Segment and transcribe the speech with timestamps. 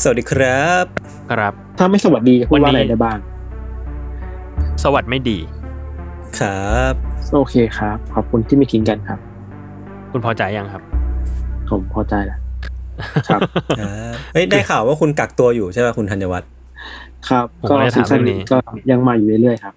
[0.00, 0.84] สวัสดีครับ
[1.30, 3.18] ครับ ถ้าไม่สวัสดีจะพูดว่าอะไรได้บ้าง
[4.84, 5.38] สวัสดีไม่ดี
[6.38, 6.94] ครับ
[7.34, 9.18] โอเคครับ ขอบคุณที่ไม่ทิ้งกันครับ
[10.12, 10.82] คุณพอใจยังครับ
[11.70, 12.38] ผมพอใจแล้ว
[13.28, 13.40] ครับ
[13.78, 13.90] ครับ
[14.32, 16.48] เฮ้ยได้ข่าวว่าคุณกักตัวอยู่ใช่ไหมคุณธัญวัฒน์
[17.28, 18.58] ครับผมก็ไม่ได้ซีถามซั่นเรื่องนี้นี้ก็
[18.90, 19.74] ยังมาอยู่เรื่อยๆครับ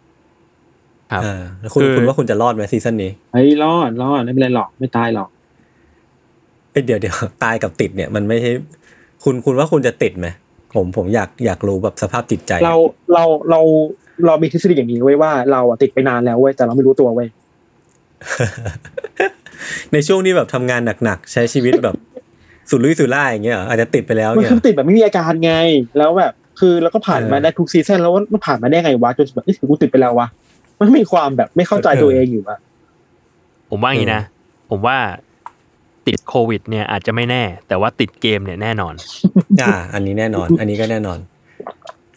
[1.11, 5.30] ครับอ่าแล้วคุณคือคุณว่าคุณจะรอดไหมซีซั่นนี้เฮ้ยรอดรอดไม่เป็นไรหรอกไม่ตายหรอก
[6.72, 8.52] เอ้ยเดี๋ยวเดี๋ยวตายกับติดเนี่ยมันไม่ใช่
[9.23, 10.28] คุณคุณว่าคุณจะติดไหม
[10.76, 12.76] ผมผมอยากอยากรู้แบบสภาพจิตใจ เรา
[13.14, 13.62] เราเรา
[14.26, 17.28] เรามีทฤษฎีอย่างนี้ไว้ว่าเราอะติดไปนานแล้วเว้ยแต่เราไม่รู้ตัวเว้ย
[19.94, 21.95] ในช่วงที่แบบทำงานหนักๆใช้ชีวิตแบบ
[22.70, 25.54] สุดลุยสุดล่ายอย่างเงี้ยเหรออาจจะติดไปแล้วมันเนี่ยคือติดแบบไม่มีอาการไง
[25.98, 30.28] แล้วแบบ คือเราก็ผ่านมาเออได้ทุกซีซั่นแล้วว่ามันผ่านมาได้ไงวะจนแบบเอ้ยกูติดไปแล้ววะ
[30.80, 32.60] มันมีความแบบไม่เข้าใจตัวเองอยู่อะ
[33.70, 34.23] ผมว่าอย่างนี้นะ
[34.70, 34.98] ผมว่า
[36.08, 38.94] ติดโควิด เนี่ยอาจจะไม่แน่ แต่ว่าติดเกมเนี่ยแน่นอน
[39.62, 41.18] อ่า อันนี้แน่นอน อันนี้ก็แน่นอน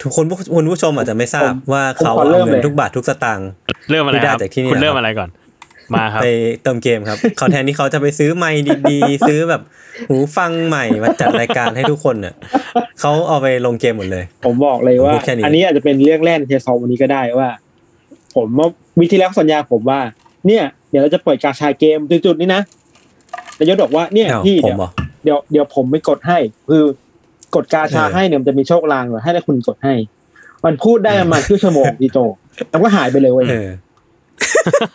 [0.03, 3.49] ทุกคนผู้คุณผู้ชมอาจจะไม่ทราบว่าเขาเอาเงินทุกบาททุกสตางค์
[3.91, 5.31] เริ่มอะไรที่ได้ครับจากที่นี่คุณเริ่มนะครับอะไรก่อน
[5.95, 6.27] มาครับไป
[6.63, 9.63] เติมเกมครับเขาแทนที่เขาจะไปซื้อไมค์ดีๆ ซื้อแบบ
[10.09, 12.35] หูฟังใหม่มาจัดรายการให้ทุกคนเนี่ย
[13.01, 17.51] เขาเอาไปลงเกมหมดเลย ผมบอกเลยว่าผมพูดแค่นี้อันนี้อาจจะเป็นเรื่องแรกในเทซอลวันนี้ก็ได้ว่า
[18.37, 18.69] ผมว่า
[19.01, 20.01] วิธีแล้วสัญญาผมว่า
[20.47, 22.63] เนี่ย เดี๋ยวเราจะเปิดกาชาเกมจุดๆนี้นะ
[23.61, 24.91] นายศบอกว่าเนี่ยอ้าวพี่ผเดี๋มยวเหรอ
[25.25, 26.39] เดี๋ยวเดี๋ยวผมไม่กดให้
[26.71, 26.85] คือ
[27.55, 29.95] กดกาชาเออให้เนี่ยมันจะมีโชคลางเหรอให้ได้คุณกดให้
[30.65, 32.19] มันพูดได้ประมาณครึ่งชั่วโมงพี่โจ
[32.71, 33.71] แล้วก็หายไปเลยเว้ยเออ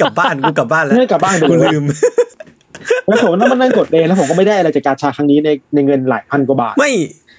[0.02, 1.86] กลับบ้านกูกลับบ้านแล้วเนื่อกลับบ้านไปกูเลยลืม
[3.08, 6.92] แล้วผมนั่งมานั่งกดเองแล้วผมก็ไม่ได้อะไรจากกาชาครั้งนี้ในในเงินหลายพันกว่าบาทไม่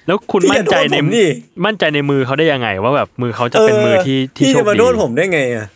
[0.07, 1.25] แล้วคุณพี่มั่นใจอย่าโทษในผมดิ
[1.65, 5.67] มั่นใจในมือเขาได้ยังไง ว่าแบบมือเขาจะเป็นมือที่ที่พี่โชจะคมาดีโทษผมได้ไงอะ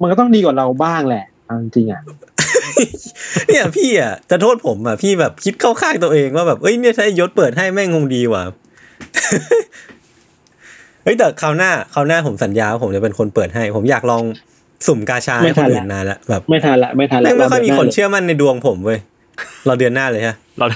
[0.00, 2.02] มันก็ต้องดีกว่าเราบ้างแหละ เอาจริงๆอะ
[3.48, 8.42] เนี่ยพี่อะจะโทษผมอะพี่แบบคิดเข้าข้างตัวเองว่าแบบเอ้ยเนี่ยถ้ายศเปิดให้แม่งคงดีว่ะ
[11.02, 14.22] เฮ้ยแต่คราวหน้าคราวหน้าผมสัญญาว่าผมจะเป็นคนเปิดให้ ผมอยากลอง
[14.86, 18.98] สุ่มกาชาให้คนอื่นนานละแบบไม่ทันละไม่ทันละแม่งไม่ค่อยมีคนรดืหาลเชื่อมั่นในดวงผมเว้ย
[19.66, 20.66] เราเดือนหน้าเลยฮะเรา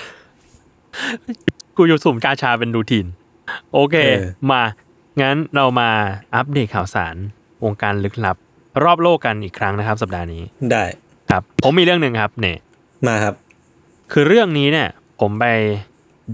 [1.77, 3.07] กูอยู่สุ่มกาชาเป็นรูทีน
[3.73, 4.63] โอเคเออมา
[5.21, 5.91] งั้นเรามา
[6.35, 7.15] อัปเดตข่าวสาร
[7.65, 8.37] วงการลึกลับ
[8.85, 10.85] รอบโลกกันอีกครั้งนะครับ สัปดาห์นี้ได้
[11.31, 12.59] ครับ ผมมีเรื่องหนึ่งครับ เนี่ย
[13.07, 13.35] มาครับ
[14.13, 14.89] คือเรื่องนี้เนี่ย
[15.21, 15.47] ผมไป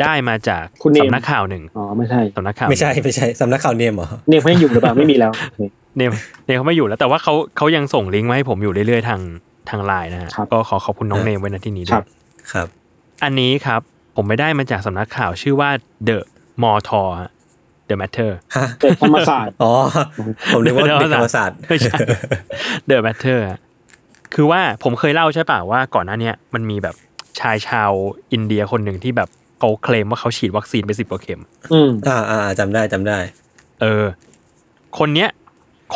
[0.02, 5.60] ได้มาจากคุณเนมสำนักข่าวหนึ่งอ๋อไม่ใช่สำนักข่าวไม่ใช่ไม่ใช่สำนักข่าวเนมเหรอเนี่ยเขายังอยู่หรือเปล่าไม่มีแล้วโอเค
[5.96, 6.08] เนี่ย
[6.46, 9.20] เนี่ยเขาไม่อยู่แล้ว แต่ว่าเขาเขายังส่งลิงก์มาให้ผมอยู่เรื่อยๆทาง
[9.70, 12.06] ทางไลน์นะฮะครับก็ขอขอบคุณน้องครับเนมไว้ณที่นี้คด้รัวบย
[12.52, 12.66] ครับ
[13.24, 13.80] อันนี้ครับ
[14.16, 15.70] ผมไปได้มาจากสำนักข่าวชื่อว่า
[16.08, 16.18] The
[16.62, 17.08] m o r t o r
[17.88, 19.72] The Matter ฮะเด็กธรรมศาสตร์อ๋อ
[20.54, 21.96] ผมนึกว่าเด็กธรรมศาสตร์ไม่ใช่
[22.88, 23.58] The Matter อะ
[24.34, 26.94] คือว่าผมเคยเล่าใช่ป่ะว่าก่อนหน้าเนี้ยมันมีแบบ
[27.40, 27.90] ชายชาว
[28.32, 29.28] อินเดียคนหนึ่งที่แบบ
[29.58, 31.40] เขาเคลมว่าเขาฉีดวัคซีนไปสิบกว่าเข็ม
[31.72, 33.18] อืมอ่าอ่าจำได้จำได้
[33.80, 34.04] เออ
[34.98, 35.28] คนเนี้ย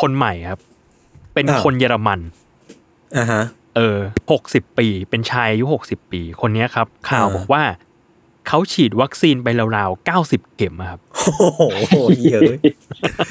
[0.01, 0.59] คนใหม่ครับ
[1.33, 2.19] เป็นอ้าวคนเยอรมัน
[3.17, 3.43] อ่าฮะ
[3.75, 3.97] เออ
[4.31, 7.63] หกสิบปี เป็นชายอายุหกสิบปี คนเนี้ยครับ ข่าวอ่าบอกว่า
[8.49, 9.47] เขาฉีดวัคซีนไป
[9.77, 11.95] ราวๆเก้าสิบเข็มอะครับ โอ้โห
[12.31, 12.51] เยอะ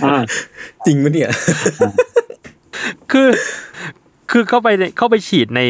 [0.05, 0.15] อ่า
[0.87, 1.31] จริงปะเนี่ย
[3.11, 3.29] คือ
[4.31, 5.61] คือเข้าไปในเข้าไปฉีดใน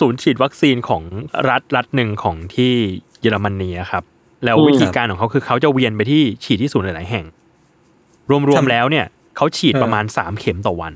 [0.00, 1.02] ศูนย์ฉีดวัคซีนของ
[1.48, 2.72] รัฐรัฐหนึ่งของที่
[3.20, 4.04] เยอรมนีอะครับ
[4.44, 7.24] แล้วอืมวิธีการของเขาคือเขาจะเวียนไปที่ฉีดที่ศูนย์หลาย ๆ แห่ง
[8.30, 9.06] รวมทำๆแล้วเนี่ย
[9.36, 10.94] เขาฉีดเออประมาณสามเข็มต่อวัน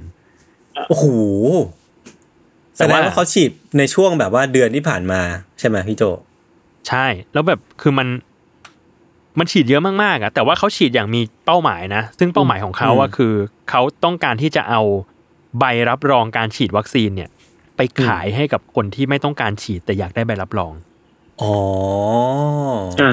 [0.88, 1.06] โอ้โห
[2.76, 5.20] แสแต่ดงว่าว่าเขาฉีดในช่วงแบบว่าเดือนที่ผ่านมา
[5.58, 6.02] ใช่ไหมพี่โจ
[6.88, 8.08] ใช่ แล้วแบบคือมัน
[9.38, 13.34] มันฉีดเยอะมากๆอะแต่ว่าเขาฉีดอย่างมีเป้าหมายนะ ซึ่งเป้าหมายของเขาอะอืมคือ
[13.70, 14.82] เขาต้องการที่จะเอา
[15.58, 17.30] ใบรับรองการฉีดวัคซีนเนี่ย
[17.76, 20.72] ไปขายให้กับคนที่ไม่ต้องการฉีดแต่อยากได้ใบรับรอง
[21.42, 21.54] อ๋อ
[23.00, 23.12] อะ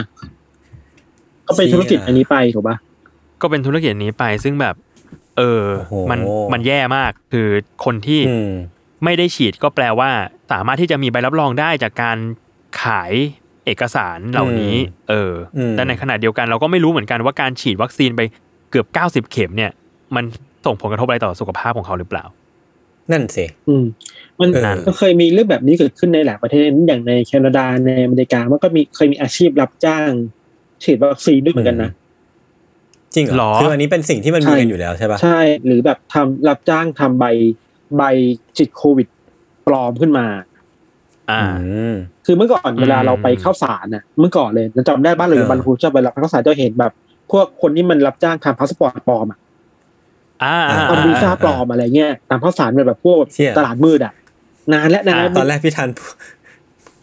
[1.47, 2.75] ก็เป็นธุรกิจอันนี้ไปถูกปะ
[3.41, 4.75] ก็เป็นธุรกิจนี้ไปซึ่งแบบ
[5.37, 6.19] เออโอ้โหมัน
[6.53, 7.47] มันแย่มากคือ
[7.85, 8.51] คนที่อืม
[9.03, 10.09] ไม่ได้ฉีดก็แปลว่า
[10.51, 12.17] สามารถที่จะมีใบรับรองได้จากการ
[12.81, 13.13] ขาย
[13.65, 14.75] เอกสารเหล่านี้
[15.09, 18.21] เอออมแต่ในขณะเดียวกันเราก็ไม่รู้เหมือนกันว่าการฉีดวัคซีนไป
[18.71, 19.71] เกือบเก้าสิบเข็มเนี่ย
[20.15, 20.23] มัน
[20.65, 22.25] ส่งผลกระทบอะไรต่อสุขภาพของเขาหรือเปล่า
[23.11, 23.85] นั่นสิอืม
[24.39, 30.09] มันเออมันเคยมีเรื่องแบบนี้เกิดขึ้นในหลายประเทศอย่างในแคนาดาในอเมริกามันก็มีเคยมีอาชีพรับจ้าง
[30.83, 31.91] ฉีดวัคซีนด้วยเหมือนกันนะ
[33.15, 37.25] จริงเหรหรออคืออันนี้เป็นสิ่งที่มันมีใช่กันอยู่แล้วใช่ปะใช่ หรือแบบทำรับจ้างทำใบ
[37.97, 38.03] ใบ
[38.57, 39.07] ฉีดโควิด
[39.67, 40.25] ปลอมขึ้นมา
[41.31, 41.95] อ่าอืม
[42.25, 46.91] คือเมื่อก่อนอืมเวลาเราไปเข้าสารน่ะเมื่อก่อนเลยเราจำได้บ้านเราอยู่เออบ้านครูชอบไปรับเข้าสารจะเห็นแบบ
[47.31, 49.39] พวกคนที่มันรับจ้างทำพาสปอร์ตปลอมอะ
[50.43, 54.13] อ่าอ่าทำวีซ่าปลอมอะไรเงี้ยตามข้าวสารเป็นแบบพวกเชี่ยตลาดมืดอะ
[54.73, 56.13] นานและนานแล้วตอนแรกพี่ทันพูด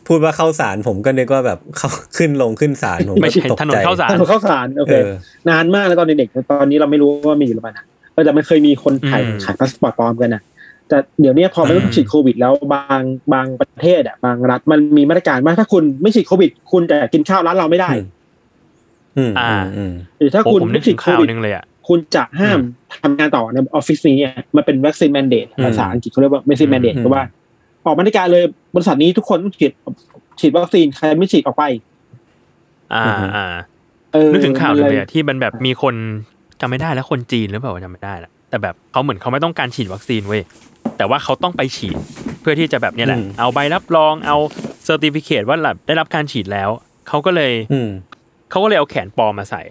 [0.06, 5.08] พูดว่าเข้าสารผมก็นึกว่าแบบเข้าขึ้นลงขึ้นสารผมก็ไม่ใช่ตกถนนใจเข้าสารถนนข้าวสารโอเอเคอ
[5.50, 10.42] นานมากแล้วตอนเด็กๆตอนนี้เราไม่รู้ว่ามีหรือเปล่านะเออแต่มันเคยมีคนขายอืมขายพาสปอร์ตปลอมกันนะ
[10.88, 13.02] แต่เดี๋ยวนี้พอไม่ต้องอืมฉีดโควิด แล้วบาง
[13.32, 17.90] บางประเทศอะบางรัฐมันมีมาตรการว่าถ้าคุณไม่ฉีดโควิด คุณจะกินข้าวร้านเราไม่ได้
[19.16, 22.58] อืมอ่าอืมอืมหรือถ้าโอ้คุณผมนึไม่กฉีถึดงโคข่าววิดหนึงเลยอะคุณจะห้าม
[23.02, 27.22] ทำงานต่อในออฟฟิศนี้อะมันเป็นวัคซีนแมนเดตอืมภาษาอังกฤษเขาเรียกว่าวัคซีนแมนเดตอืมเพราะว่า
[27.86, 28.44] ออกมาตรการเลย
[28.74, 29.72] บริษัทนี้ทุกคนต้องฉีด
[30.40, 31.64] ฉีดวัคซีนใครไม่ฉีดออกไป
[32.94, 33.46] อ่าอือฮึอ่า
[34.12, 35.94] เออนึกถึงข่าวหนึงมัเลยอะที่มันแบบมีคน
[36.60, 40.42] จำไม่ได้แล้วคนจีนหรือเปล่าจำไม่ได้ละแต่แบบเขาเหมือนเขาไม่ต้องการฉีดวัคซีนเว้ย
[41.02, 41.96] แต่ว่าเขาต้องไปฉีด
[42.40, 44.36] เพื่อที่จะแบบเนี้ยแหละอืมเอาใบรับรองเอา
[44.84, 46.70] เซอร์ติฟิเคตว่าแบบได้รับการฉีดแล้ว
[47.08, 47.90] เขาก็เลยอืม
[48.50, 49.62] เขาก็เลยเอาแขนปลอมมาใส่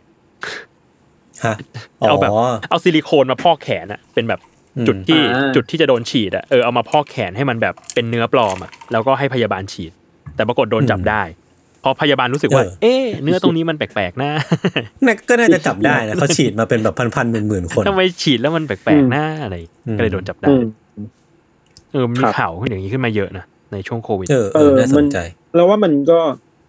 [1.45, 1.55] ฮะ
[1.99, 2.39] เอาแบบอ๋อ
[2.69, 4.39] เอาซิลิโคนมาพอกแขนอะเป็นแบบ
[4.77, 9.91] อืมจุดที่อ่าจุดที่จะโดนฉีดอะเออเอามาพอกแขนให้มันแบบเป็นเนื้อปลอมอะแล้วก็ให้พยาบาลฉีด
[10.35, 11.21] แต่ปรากฏโดนจับได้
[11.83, 14.31] พอพยาบาลรู้สึกว่า เออเอ๊ะเนื้อตรงนี้มันแปลกๆนะ
[15.05, 19.55] น่าก็น่าจะจับได้นะเขาฉีดมาเป็นแบบพันๆหมื่นๆคนทำไมฉีดแล้วมันแปลกๆหน้าอะไร
[19.87, 20.63] อืมก็เลยโดนจับได้อืม
[21.91, 25.19] เออมีครับข่าวขึ้นอย่างนี้ขึ้นมาเยอะนะในช่วงโควิด เออเอเอออน่าสมันนใจ
[25.55, 26.19] เราว่ามันก็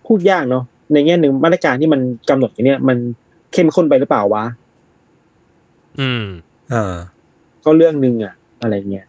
[0.06, 2.96] พูดยากเนาะในแง่หนึ่งมาตรการที่มันกำหนดอย่างเนี้ยมัน
[3.52, 4.44] เข้มข้นไปหรือเปล่าวะ
[6.00, 6.24] อืม
[6.72, 6.94] อ่า
[7.64, 9.06] ก็เรื่องหนึ่งอะอะไรเงี้ย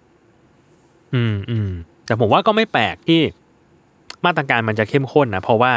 [1.13, 1.69] อืมอืม
[2.06, 3.21] แต่ผมว่าก็ไม่แปลกที่
[4.25, 5.74] มาตรการมันจะเข้มข้นนะเพราะว่า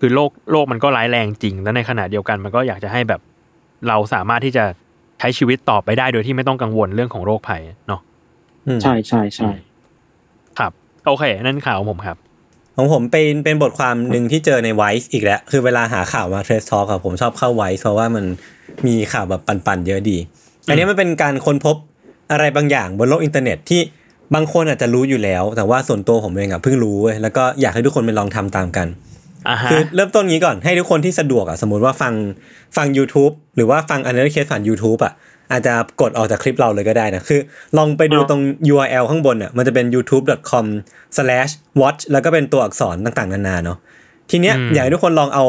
[0.00, 3.20] คือโลกโลกมันก็ร้ายแรงจริง แล้วในขณะเดียวกันมันก็อยากจะให้แบบ
[3.88, 4.64] เราสามารถที่จะ
[5.18, 8.11] ใช้ชีวิตต่อไปได้โดยที่ไม่ต้องกังวลเรื่องของโรคภัยเนาะอืม
[8.82, 9.50] ใช่ใช่ใช่
[10.58, 10.72] ครับ
[11.06, 12.16] โอเค นั่นข่าวของผมครับ
[12.76, 18.24] ของผมเป็นเป็นบทความหนึ่งที่เจอใน Vice อีกแล้ว คือเวลาหาข่าวมาเทรสทอ l k อะผมชอบเข้า Vice เพราะว่ามัน
[18.86, 20.18] มีข่าวแบบปั่นๆเยอะดี
[20.68, 21.76] อันนี้มันเป็นการค้นพบ
[22.32, 23.80] อะไรบางอย่างบนโลกอินเทอร์เน็ตที่
[24.34, 28.88] บางคนอาจจะรู้อยู่แล้ว แต่ว่าส่วนตัวผมเองอะเพิ่งรู้เว้ยแล้วก็อยากให้ทุกคนไปลองทำตามกัน
[29.48, 32.12] อ่าฮะคือเริ่มต้นงี้ก่อนให้ทุกคนที่สะดวกอะสมมติว่าฟัง
[32.76, 35.12] ฟัง YouTube หรือว่าฟัง a n a l y Case ผ่าน YouTube อะ
[35.52, 37.40] อาจจะกดออกจากคลิปเราเลยก็ได้นะ คือ
[37.78, 43.78] ลองไปดูตรง URL ข้างบนอะมันจะเป็น youtube.com/watch แล้วก็เป็นตัวอักษรต่างๆ นานาเนาะ
[44.30, 45.44] ทีเนี้ยอืมอยากให้ทุกคนลองเอา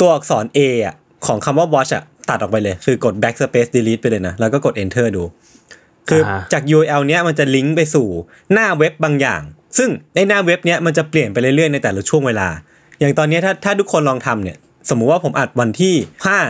[0.00, 0.94] ตัวอักษร A อะ
[1.26, 5.22] ของคำว่า watch อะตัดออกไปเลย คือกด backspace delete ไปเลยนะ แล้วก็กด enter ดู
[6.08, 8.08] คืออาฮะจาก URL เนี้ยมันจะลิงก์ไปสู่
[8.52, 9.42] หน้าเว็บบางอย่าง
[9.78, 12.48] ซึ่งในหน้าเว็บเนี้ยมันจะเปลี่ยนไปเรื่อยๆในแต่ละช่วงเวลา
[13.00, 14.56] อย่างตอนเนี้ยถ้าถ้าทุกคนลองทำเนี่ย
[14.90, 15.94] สมมุติว่าผมอัดวันที่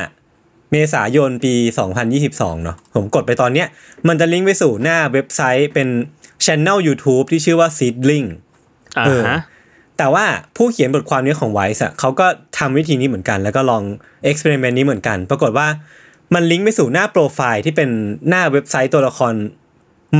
[0.03, 0.14] 5
[0.75, 1.55] เมษายนปี
[2.09, 3.69] 2022 เนาะผมกดไปตอนเนี้ย
[4.09, 5.89] มันจะลิงก์ไปสู่หน้าเว็บไซต์เป็น
[6.45, 8.29] ช anel YouTube ที่ชื่อว่า Seedling
[8.99, 9.41] อ่าเออฮะ
[9.99, 10.25] แต่ว่า
[10.57, 12.27] ผู้เขียนบทความนี้ของไวส์อะเขาก็
[12.59, 13.83] ทำวิธีนี้เหมือนกัน แล้วก็ลอง
[14.25, 15.67] เอ็กซ์เพร์เมนต์นี้เหมือนกัน ปรากฏว่า
[16.35, 17.89] มันลิงก์ไปสู่หน้าโปรไฟล์ที่เป็น
[18.29, 19.33] หน้าเว็บไซต์ตัวละคร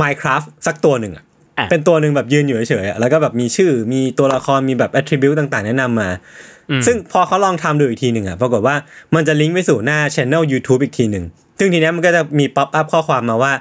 [0.01, 1.23] Minecraft สักตัวหนึ่งอะ
[1.59, 6.54] อะเป็นตัวหนึ่งแบบยืนอยู่เฉยๆอะแล้วก็แบบมีชื่อมีตัวละครมีแบบ attribute ต่างๆ แนะนำมาอืม
[6.85, 8.75] ซึ่งพอเขาลองทำดูอีกทีหนึ่งอะปรากฏว่า
[9.15, 11.25] มันจะลิงก์ไปสู่หน้า channel YouTube อีกทีหนึ่ง
[11.59, 13.53] ซึ่งทีเนี้ยมันก็จะมี pop-up ข้อความมาว่า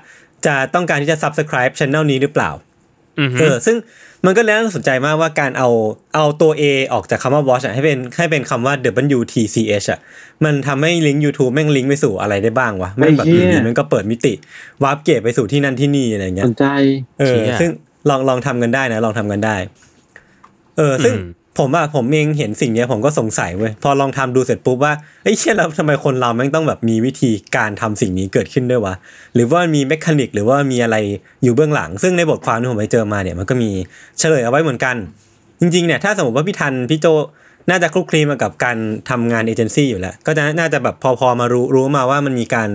[0.47, 2.51] จะต้องการที่จะ subscribe channel นี้หรือเปล่า
[3.21, 3.77] อือฮึเออซึ่ง
[4.27, 5.69] มันก็แล้วน่าสนใจมากว่าการเอา
[6.15, 8.75] เอาตัว A ออกจากคำว่า watch อะให้เป็นให้เป็นคำว่า
[9.17, 10.01] WTCH อะ
[10.45, 14.35] มันทำให้ลิงก์ YouTube แม่งลิงก์ไปสู่อะไรได้บ้างวะแม่งแบบอยู่ดีมันก็เปิดมิติ
[14.83, 16.67] warp gate ไปสู่ที่นั่นที่นี่อะไรเงี้ยสนใจ
[17.21, 17.71] เออเชี่ยซึ่ง
[18.09, 19.57] ลองลองทำกันได้นะ ลองทำกันได้
[20.79, 21.15] เออ ซึ่ง
[21.59, 24.93] ผมอะผมเองเห็นสิ่งเนี้ยผมก็สงสัยเว้ยพอลองทำดูเสร็จปุ๊บว่า
[25.23, 28.95] เอ้ยเชี่ยแล้วทำไมคนเราแม่งต้องแบบมีวิธีการทำสิ่งนี้เกิดขึ้นด้วยวะ
[29.35, 30.97] หรือว่ามี mechanic หรือว่ามีอะไร
[31.43, 33.71] อยู่เบื้องหลัง ซึ่งในบทความที่ผมไปเจอมาเนี่ยมันก็มี
[34.19, 34.97] เฉลยเอาไว้เหมือนกัน
[35.61, 37.07] จริงๆเนี่ยถ้าสมมติว่าพี่ทันพี่โจ
[37.71, 38.77] น่าจะคลุกคลีมากับการ
[39.11, 42.71] ทำงานเอเจนซี่อยู่แล้ว ก็จะน่าจะแบบพอๆมารู้รู้มาว่ามันมีการ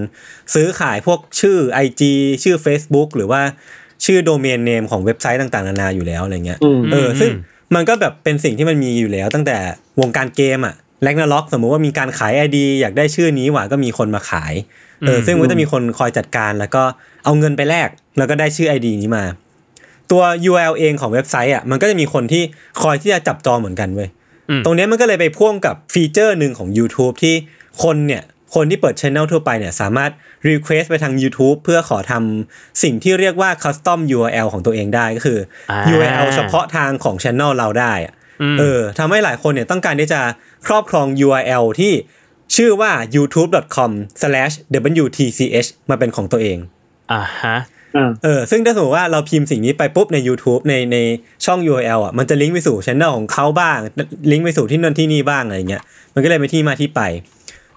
[0.53, 2.01] ซื้อขายพวกชื่อ IG
[2.43, 3.41] ชื่อ Facebook หรือว่า
[4.05, 7.31] ชื่อโดเมนเนมของเว็บไซต์ต่างๆนานาอยู่แล้วอะไรเงี้ยอืมเอออืมซึ่ง
[7.75, 9.57] มันก็แบบเป็นสิ่งที่มันมีอยู่แล้ว ตั้งแต่
[10.01, 14.53] วงการเกมอะแลกนาล็อกสมมุติว่ามีการขาย ID อยากได้ชื่อนี้หว่าก็มีคนมาขาย
[15.01, 16.83] เออซึ่งมันก็จะมีคนคอยจัดการแล้วก็
[17.25, 19.25] เอาเงินไปแลกแล้วก็ได้ชื่อ ID นี้มา
[20.11, 22.43] ตัว URL เองของเว็บไซต์อะมันก็จะมีคนที่
[22.81, 24.09] คอยที่จะจับจองเหมือนกันเว้ย
[24.49, 27.35] อืมตรงเนี้ยมันก็เลยไปพ่วงกับฟีเจอร์หนึ่งของ YouTube ที่
[27.83, 28.23] คนเนี่ย
[28.55, 30.11] คนที่เปิด Channel ทั่วไปเนี่ยสามารถ
[30.49, 35.39] Request ไปทาง YouTube เพื่อขอทำสิ่งที่เรียกว่า Custom URL ของตัวเองได้ก็คือ
[35.71, 38.13] อา URL เฉพาะทางของ Channel เราได้อะ
[38.53, 40.21] มเออทำให้หลายคนเนี่ยต้องการที่จะ
[40.67, 41.93] ครอบครอง URL ที่
[42.55, 46.57] ชื่อว่า youtube.com/wtch มาเป็นของตัวเอง
[47.11, 47.55] อ่าฮะ
[47.97, 50.97] อ่าเออซึ่งถ้าสมมติว่าเราพิมพ์สิ่งนี้ไปปุ๊บใน YouTube ในใน
[51.45, 53.77] ช่อง URL อะมันจะลิงก์ไปสู่ช่องของเขาบ้าง
[54.31, 57.01] ลิงก์ไปสู่ที่นั่นที่นี่บ้างอะไรเงี้ยมันก็เลยเป็นที่มาที่ไป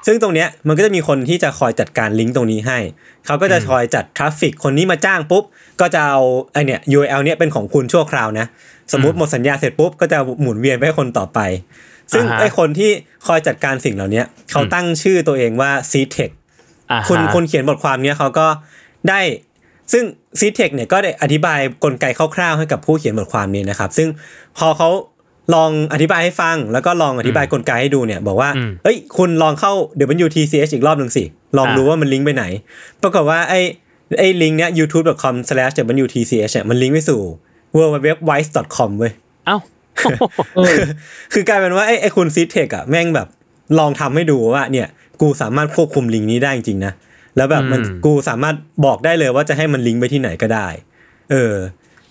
[0.06, 2.78] ซึ่งตรงเนี้ยมันก็จะมีคนที่จะคอยจัดการลิงก์ตรงนี้ให้
[3.26, 5.44] เขาก็จะคอยจัดทราฟฟิกคนนี้มาจ้างปุ๊บ
[5.80, 6.20] ก็จะเอา
[6.52, 8.46] ไอเนี่ย URL เนี้ยเป็นของคุณชั่วคราวนะ
[8.92, 11.40] สมมุติหมดสัญญาเสร็จปุ๊บ ก็จะหมุนเวียนไปให้คนต่อไป
[12.12, 12.90] ซึ่งอ่าฮะไอคนที่
[13.26, 16.30] คอยจัดการสิ่งเหล่าเนี้ยเขาตั้งชื่อตัวเองว่า c t e c
[16.90, 18.46] อ่าฮะคุณคนเขียนบทความเนี้ยเขาก็
[19.08, 19.20] ได้
[19.92, 20.04] ซึ่ง
[20.38, 22.04] c t e c เนี่ยก็ได้อธิบายกลไก
[22.36, 24.08] คร่าวๆให้กับผู้เขียนบทความนี้นะครับ ซึ่ง
[24.58, 24.88] พอเขา
[25.54, 29.72] ลองอธิบายให้ฟัง แล้วก็ลองอธิบายกลไกให้ดูเนี่ย บอกว่าอืมเอ้ย คุณลองเข้า
[30.24, 31.24] WTCH อีกรอบหนึ่งสิ
[31.56, 32.44] ลองอ่าดูว่ามันลิงก์ไปไหน
[33.02, 33.60] ปรากฏว่าไอ้
[34.18, 37.20] ไอ้ลิงก์เนี้ย youtube.com/wtch เนี่ยมันลิงก์ไปสู่
[37.76, 39.12] www.wise.com เว้ย
[39.46, 39.56] เอ้า
[40.56, 40.76] เออ
[41.32, 43.28] คือกลายเป็นว่าไอ้ไอ้คุณซีเทคอะแม่งแบบ
[43.78, 44.88] ลองทำให้ดูว่าเนี่ย
[45.20, 46.92] กูสามารถควบคุมลิงก์นี้ได้จริงๆนะ
[47.36, 50.68] แล้วแบบมันอืมกูสามารถบอกได้เลยว่าจะให้มันลิงก์ไปที่ไหนก็ได้
[51.30, 51.54] เออ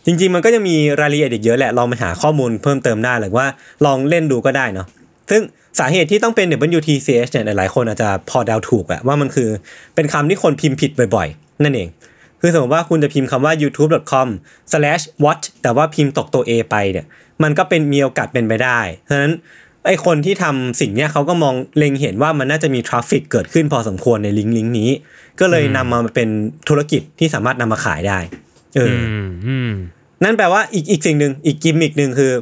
[0.05, 3.45] จริงๆ มันก็จะมีรายละเอียดอีกเยอะแหละลองไปหาข้อมูลเพิ่มเติมได้หรือว่า
[3.85, 4.87] ลองเล่นดูก็ได้เนาะ
[5.31, 5.41] ซึ่ง
[5.79, 9.49] สาเหตุที่ต้องเป็น WTCH เนี่ยหลายๆคนอาจจะพอเดาถูกอะว่ามันคือ
[9.95, 11.89] เป็นคำที่คนพิมพ์ผิดบ่อยๆ นั่นเอง
[12.41, 17.05] คือสมมติว่าคุณจะพิมพ์คำว่า youtube.com/watch แต่ว่าพิมพ์ตกตัว A ไปเนี่ย
[17.43, 18.79] มันก็เป็นมีโอกาสเป็นไปได้
[19.09, 19.33] ฉะนั้น
[19.85, 24.89] ไอ้คนที่ทำสิ่งเนี้ยเขาก็มองเล็งเห็นว่ามันน่าจะมี traffic เกิดขึ้นพอสมควรในลิงก์ลิงก์นี้
[25.39, 26.29] ก็เลยนำมาเป็น
[26.69, 28.19] ธุรกิจที่สามารถนำมาขายได้
[28.75, 29.71] เอออือมอืม
[30.23, 32.33] นั่นแปลว่าอีกอีกสิ่งหนึ่งอีกกิมมิกหนึ่งคือ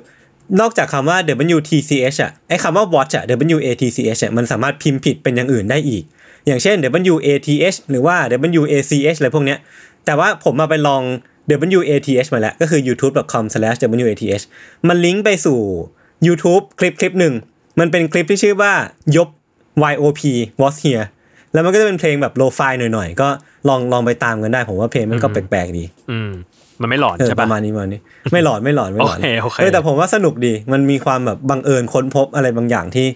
[0.60, 1.18] นอกจากคำว่า
[1.56, 3.24] WTCH อะไอ้คำว่า watch อะ
[3.56, 6.04] WATCH อะมันสามารถพิมพ์ผิดเป็นอย่างอื่นได้อีก
[6.48, 6.76] อย่างเช่น
[7.14, 8.16] WATH หรือว่า
[8.62, 9.60] WACH อะไรพวกเนี้ย
[10.06, 11.02] แต่ว่าผมมาไปลอง
[11.80, 13.80] WATH มาแล้ว ก็คือ youtube.com/wath
[14.88, 15.60] มันลิงก์ไปสู่
[16.28, 17.34] YouTube คลิปคลิปหนึ่ง
[17.80, 18.74] มันเป็นคลิปที่ชื่อว่า
[19.16, 19.30] ยบ
[19.94, 20.22] YOP
[20.62, 21.06] was here
[21.53, 23.27] แล้วมันก็จะเป็นเพลงแบบ lo-fi หน่อยๆ ก็
[23.70, 26.29] ลองลองไปตามกันได้ผมว่าเพลงมันก็แปลกๆดี อืม
[26.82, 28.00] มันไม่หลอนเออใช่ปปะระมาณนี้ประมาณนี้
[28.32, 33.08] ไม่หลอนไม่หลอนไม่หลอนโอเคโอเคแต่ผมว่าสนุกดีมันมีความแบบบังเอิญค้นพบอะไรบางอย่างที่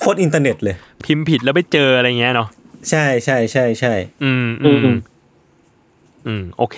[0.00, 2.48] โคตรอินเทอร์เน็ตเลย พิมพ์ผิดแล้วไปเจออะไรเงี้ยเนาะ
[2.90, 3.92] ใช่ใช่ใช่ใช่
[4.24, 4.96] อืมอือืมมอืม
[6.26, 6.76] อืมโอเค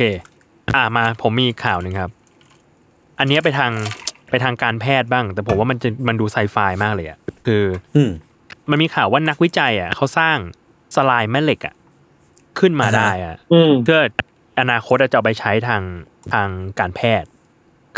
[0.75, 2.11] อ่ามาผมมีข่าวหนึ่งครับ
[3.19, 3.73] อันเนี้ยไปทาง
[4.31, 7.65] ไปทางการแพทย์บ้าง แต่ผมว่ามันจะมันดูไซไฟมากเลยอะคือ
[7.97, 8.11] อืม
[8.71, 10.39] มันมีข่าวว่านักวิจัยอะเขาสร้าง
[10.97, 11.75] สลายแม่เหล็กอะ
[12.59, 14.01] ขึ้นมาอ่าฮะได้อะอืมเพื่อ
[14.61, 15.83] อนาคตจะเอาไปใช้ทาง
[16.33, 16.49] ทาง
[16.79, 17.29] การแพทย์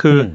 [0.01, 0.29] คืออม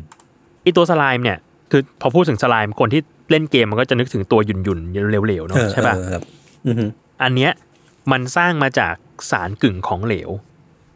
[0.61, 1.37] ไอตัวสไลม์เนี่ย
[1.71, 3.01] คือพอพูดถึงสไลม์คนที่
[3.31, 6.23] เล่นเกมมันก็จะนึกถึงตัวหยุ่นหยุ่นๆเหลวๆเอเนาะอใช่ป่ะเออครับ
[6.67, 6.85] อือฮึ
[7.23, 7.51] อันเนี้ย
[8.11, 8.95] มันสร้างมาจาก
[9.31, 10.29] สารกึ่งของเหลว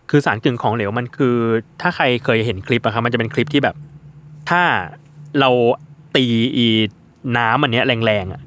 [0.09, 1.35] คือสารกึ่งของเหลวมันคือ
[1.81, 3.75] ถ้าใครเคยเห็นคลิปอะครับมันจะเป็นคลิปที่แบบ
[4.49, 4.61] ถ้า
[5.39, 5.49] เรา
[6.15, 6.25] ตี
[6.57, 6.67] อี
[7.37, 8.41] น้ำอันเนี้ยแรงๆอะ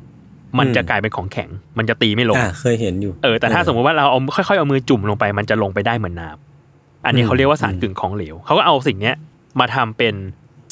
[0.59, 9.17] มันจะกลายเป็นของแข็ง มันจะตีไม่ลงอ่าเคยเห็นอยู่ เออ แต่ถ้าสมมติว่าเราเอาค่อยๆเอามือจุ่มลงไป มันจะลงไปได้เหมือนน้ำอันนี้อืมเขาเรียกว่าสารกึ่งของเหลว เขาก็เอาสิ่งเนี้ย
[9.61, 10.15] มาทำเป็น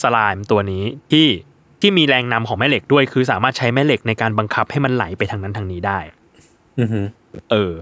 [0.02, 1.26] สไลม์ตัวนี้ที่
[1.80, 5.99] ที่มีแรงนำของแม่เหล็กด้วย คือสามารถใช้แม่เหล็กในการบังคับให้มันไหลไปทางนั้นทางนี้ได้
[6.78, 7.00] อือฮึ
[7.50, 7.73] เออ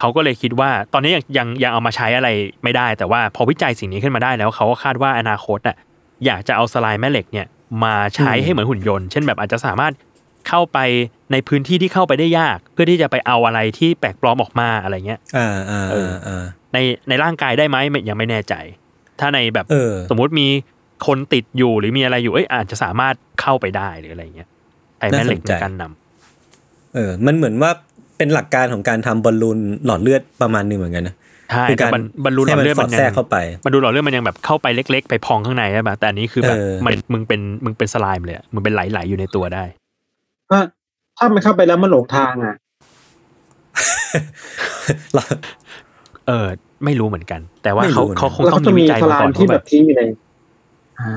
[0.00, 2.28] เขาก็เลยคิดว่า ตอนนี้ยังยังยังเอามาใช้อะไร
[2.64, 5.76] ไม่ได้ แต่ว่าพอวิจัยสิ่งนี้ขึ้นมาได้แล้วเขาก็คาดว่าอนาคตอะ
[6.26, 7.46] อยากจะเอาสไลด์แม่เหล็กเนี่ย
[7.84, 9.92] มาใช้ให้เหมือนหุ่นยนต์ เช่นแบบอาจจะสามารถ
[10.48, 10.78] เข้าไป
[11.32, 18.54] ในพื้นที่ที่เข้าไปได้ยาก เพื่อที่จะไปเอาอะไรที่แปลกปลอมออกมาอะไรเงี้ยอ่าอ่าเออ่าออ่าในในร่างกายได้ไหมไม่ยังไม่แน่ใจ
[19.20, 20.48] ถ้าในแบบเออสมมุติมี
[21.06, 24.48] คนติดอยู่หรือมีอะไรอยู่เอ้ยอาจจะสามารถเข้าไปได้หรืออะไรเงี้ย
[24.98, 27.70] ใช้แม่เหล็กในการนำเออ มันเหมือนว่า
[28.18, 31.14] เป็นหลักการของการทำบอลลูนหลอดเลือดประมาณหนึงเหมือนกันนะ
[31.52, 39.64] ใช่คือแต่การบรรบรรลุหลให้อดมันเลือดสอมัดนยัแทรกงเข้าไปบรรลุหลอดเลือดมันยังแบบเข้าไปเล็ก ๆ ไปพองข้างในใช่ป่ะแต่อันนี้คือแบบเออมันมึงเป็นมึงเป็นสไลม์เลยอะมึงเป็นไหลๆอยู่ในตัวได้
[40.50, 40.58] ถ้า
[41.18, 42.56] ถ้ามันเข้าไปแล้วมันหลงทางอะ
[46.28, 46.46] เออ
[46.84, 50.02] ไม่รู้เหมือนกัน แต่ว่าไม่รู้เขาเหมือนกันเขาคงแล้วต้อก็งมีจะมีวิจัยสมาลาก่อมนที่ว่าแบแบบบทิ้งอยู่ใน
[51.00, 51.10] อ่า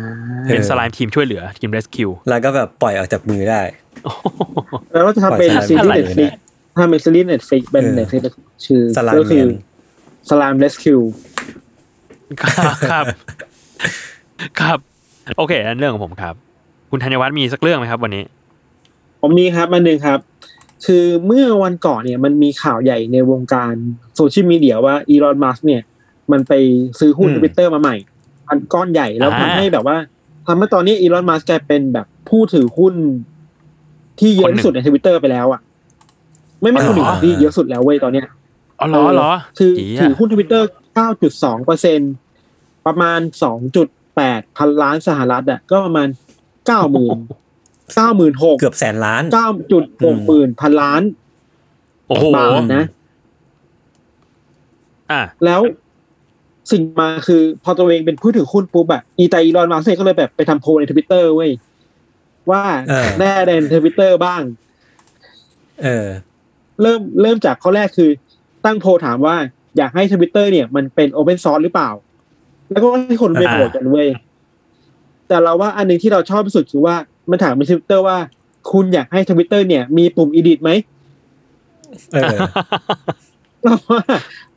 [0.50, 3.62] เป็นสไลม์ทีมช่วยเหลือทีม rescue แล้วก็แบบปล่อยออกจากมือได้
[4.94, 6.32] แล้วก็จะทำเป็นปล่อยซีรีส์สลามเน็ตฟลิก
[6.76, 8.22] ถ้าเป็นซีรีส์เน็ตฟลิกเป็นเออเน็ตฟลิก
[8.66, 9.50] ชื่อสลามก็คืแมน
[10.30, 11.00] สลามเรสคิว
[12.42, 13.06] ครับ ครับ
[14.60, 14.78] ครับ
[15.38, 16.34] โอเคนั่นเรื่องของผมครับ
[16.92, 18.24] คุณธัญวัฒน์มีสักเรื่องไหมครับวันนี้
[19.28, 20.20] ผมมีครับอันหนึ่งครับ
[20.86, 23.74] คือเมื่อวันก่อนเนี่ยมันมีข่าวใหญ่ในวงการ
[24.16, 25.82] โซเชียลมีเดียว่าอีลอนมัสเนี่ย
[26.32, 26.54] มันไป
[27.00, 27.96] ซื้อหุ้นอืมทวิตเตอร์มาใหม่
[28.50, 29.98] อันก้อนใหญ่แล้วอ่าทำให้แบบว่า
[30.48, 32.94] ทำให้ตอนนี้อีลอนมัสก์กลายเป็นแบบผู้ถือหุ้น
[34.20, 35.62] ที่เยอะที่สุดในทวิตเตอร์ไปแล้วอะ
[36.62, 38.26] ไม่ไม่คนหนึ่งที่เยอะสุดแล้วเว้ยตอนเนี้ย
[38.80, 40.68] อ๋อเหรอเหรอคือเหี้ยถือหุ้นทวิตเตอร์
[41.18, 42.00] 9.2เปอร์เซ็นต์
[42.86, 43.20] ประมาณ
[43.88, 46.08] 2.8พันล้านสหรัฐอะก็ประมาณ
[46.68, 47.47] 90,000 96,000
[48.60, 49.24] เกือบแสนล้าน
[49.76, 51.02] 9.6หมื่นพันล้าน
[52.08, 52.84] โอ้โหบาทนะ
[55.12, 55.62] อะแล้ว
[56.72, 61.52] สิ่งมาคือพอตัวเองเป็นผู้ถือหุ้นปุ๊บอะอีตาอีลอนมัสก์ก็เลยแบบไปทำโพลในทวิตเตอร์เว้ย
[62.52, 64.42] ว่าเออแน่ในทวิตเตอร์บ้าง
[65.82, 66.08] เออ
[66.82, 68.10] เริ่มเริ่มจากข้อแรกคือ
[68.66, 69.36] ตั้งโพลถามว่า
[69.78, 71.90] อยากให้ทวิตเตอร์เนี่ย มันเป็น open source หรือเปล่า
[72.72, 74.08] แล้วก็ให้คนไปอ่าโหวตกันเว้ย
[75.28, 76.96] แต่เราว่าอันหนึ่งที่เราชอบที่สุดคือว่า
[77.30, 78.18] มันถามในทวิตเตอร์ว่า
[78.72, 80.72] คุณอยากให้ทวิตเตอร์เนี่ย มีปุ่มอีดิทไหม
[82.14, 82.38] เออ
[83.64, 84.02] เราว่า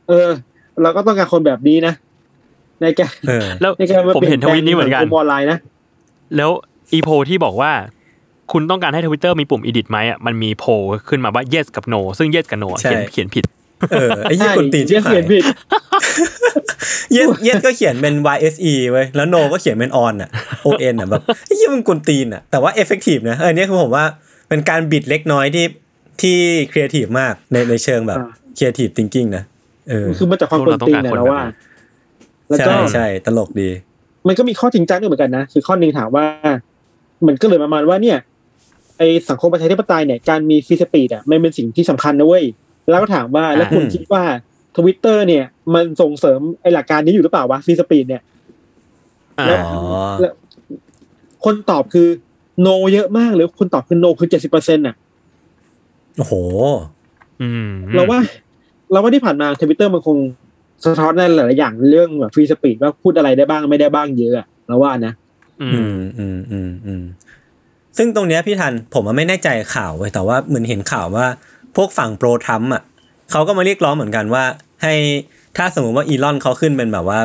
[0.07, 0.29] เออ
[0.81, 1.93] เราก็ต้องการคนแบบนี้นะ
[2.81, 5.57] ในการเออแล้วในการาผมเห็นทวิตนี้เหมือนกันปลี่ยแปลงสังคออนไลน์นะ
[6.37, 6.51] แล้ว
[6.93, 7.71] อีโพที่บอกว่า
[8.51, 10.65] คุณต้องการให้ทวิตเตอร์มีปุ่ม edit ไหมอะมันมีโพ
[11.09, 13.45] ขึ้นมาว่า yes กับ no ซึ่ง yes กับ no อะใช่เขียนเขียนผิด
[13.91, 15.43] เออไอ้ยี่คนตีนชิบหาเขียยนผิด
[17.13, 20.29] เยสเยสก็เขียนเป็น YSE เว้ยแล้ว no ก็เขียนเป็น on อะ
[20.69, 24.05] on อะแบบไอ้เหี้ยมันกวนตีนอะแต่ว่า effective นะเออเนี่ยคือผมว่า
[24.49, 25.65] เป็นการบิดเล็กน้อยที่
[26.21, 26.37] ที่
[26.71, 29.43] creative มากในในเชิงแบบอ่า creative thinking นะ
[29.89, 31.55] เออคือมาจากความพคววกรเราตีนต้องการนะคนเราว่าแบบนี้
[32.49, 33.69] แล้วก็ใช่ใช่ตลกดี
[34.27, 36.25] มันก็มีข้อจริงจังด้วยเหมือนกันนะคือข้อหนึ่งถามว่า
[37.27, 38.17] มันก็เลยประมาณว่าเนี่ย
[38.97, 42.43] ไอสังคมประชาธิปไตยเนี่ยการมี free speech อะมันเป็นสิ่งที่สำคัญนะเว้ย
[42.89, 44.23] แล้วก็ถามว่าแล้วคุณอืมคิดว่า
[44.77, 48.21] ทวิตเตอร์เนี่ย มันส่งเสริมไอหลักการนี้อยู่หรือเปล่าวะ free speech เนี่ย
[49.39, 49.81] อ่าแล้วอ๋อ
[50.19, 50.33] แล้ว
[51.45, 52.07] คนตอบคือ
[52.65, 54.95] no เยอะมากเลยคนตอบคือ no คือเจ็ดสิบเปอร์เซ็นต์อะ
[56.17, 56.33] โอ้โห
[57.41, 58.19] อืมเราว่า
[58.91, 60.17] เราว่าที่ผ่านมาทวิตเตอร์มันคง
[60.85, 65.13] สะท้อนในหลายๆอย่างเรื่องแบบ free speech ว่าพูดอะไรได้บ้างไม่ได้บ้างเยอะอะเราว่านะ
[65.61, 67.03] อือืมมอืมอืมอืม
[67.97, 71.25] ซึ่งตรงเนี้ยพี่ทันผมอะไม่แน่ใจข่าวเว้ยแต่ว่าเหมือนเห็นข่าวว่า
[71.75, 72.83] พวกฝั่ง pro ทรัมป์อะ
[73.31, 74.43] เขาก็มาเรียกร้องเหมือนกันว่า
[74.83, 74.93] ให้
[75.57, 77.19] ถ้าสมมติว่าอีลอนเขาขึ้นเป็นแบบว่า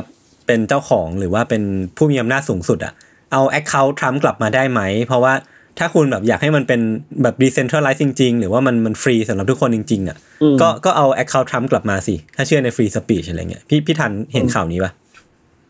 [0.46, 1.62] เป็นเจ้าของหรือว่าเป็น
[1.96, 2.92] ผู้มีอำนาจสูงสุดอะ
[3.32, 5.34] เอา account ทรัมป์กลับมาได้ไหม เพราะว่า
[5.78, 6.80] ถ้าคุณแบบอยากให้มันเป็น
[7.22, 14.92] แบบ decentralized จริง ๆ หรือว่ามันมันฟรีสำหรับทุกคนจริง ๆ อะอืมก็ก็เอา account ทรัมป์กลับมาสิ ถ้าเชื่อใน free speech อะไรเงี้ยพี่พี่ทันเห็นข่าวนี้ปะ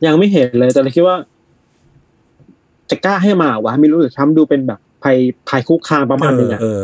[0.07, 1.17] ยังไม่เห็นเลย แต่เราคิดว่า
[2.91, 5.17] จะกล้าให้มาวะไม่รู้หรือทำดูเป็นแบบภัย
[5.49, 6.83] ภัยคุกคามประมาณหนึงเออะอเออ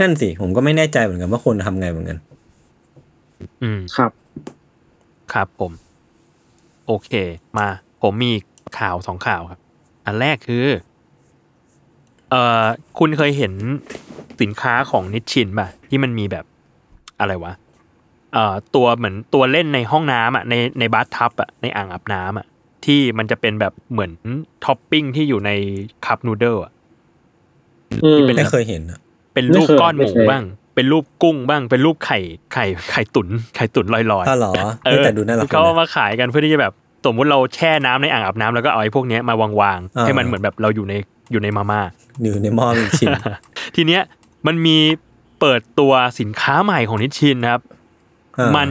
[0.00, 2.18] นั่นสิ ผมก็ไม่แน่ใจเหมือนกันว่าคนทำไงเหมือนกัน
[3.62, 4.12] อืมครับ
[5.32, 5.72] ครับผม
[6.86, 7.10] โอเค
[7.58, 7.68] มา
[8.02, 8.32] ผมมี
[8.78, 9.60] ข่าวสองข่าวครับ
[10.06, 10.66] อันแรกคือ
[12.30, 12.64] เอ่อ
[12.98, 13.52] คุณเคยเห็น
[14.40, 16.44] สินค้าของนิชชินป่ะ ที่มันมีแบบ
[17.20, 17.52] อะไรวะ
[18.32, 22.46] เอ่อ ตัวเหมือนตัวเล่นในห้องน้ำอะในในบาร์ทับอะในอ่างอาบน้ำอะ
[22.84, 24.12] ที่มันจะเป็นแบบเหมือน
[24.64, 25.50] ท็อปปิ้งที่อยู่ใน
[26.06, 26.72] Cup Noodle อะ
[28.04, 29.00] อืมเป็นไม่เคยเห็นอะ
[29.34, 32.18] เป็นรูปไม่เคยก้อนหมูไม่เคยบ้าง เป็นรูปกุ้งบ้าง เป็นรูปไข่
[32.52, 34.52] ไข่ไข่ตุนไข่ตุนลอยๆถ้าหรอ
[34.84, 36.72] เอเฮ้ยอแต่ดูน่ารักเขาเอานะมาขายกันเพื่อที่จะแบบ
[37.06, 40.94] สมมติเราแช่น้ำในอ่างอาบน้ำแล้วก็เอาไอ้พวกเนี้ยมาวางๆอ่าให้มันเหมือนแบบเราอยู่ใน
[41.32, 41.80] อยู่ในมาม่า
[42.22, 43.12] อยู่ในหม้อเป็นชิ้น
[43.76, 44.02] ทีเนี้ย
[44.46, 44.78] มันมี
[45.40, 47.62] เปิดตัวสินค้าใหม่ของนิชชินนะครับ
[48.38, 48.68] อ่ามัน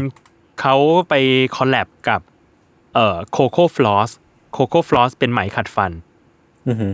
[0.62, 0.76] เขา
[1.10, 1.14] ไป
[1.56, 2.22] คอลแลบกับ
[2.96, 4.10] เอ่อโคโค่ฟลอส
[4.54, 5.92] โคโค่ฟลอสเป็นไหมขัดฟัน
[6.68, 6.94] อือหือ